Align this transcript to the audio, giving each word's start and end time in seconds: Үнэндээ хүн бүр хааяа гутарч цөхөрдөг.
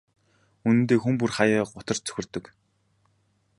Үнэндээ 0.67 0.99
хүн 1.01 1.15
бүр 1.19 1.31
хааяа 1.35 1.65
гутарч 1.73 1.99
цөхөрдөг. 2.05 2.45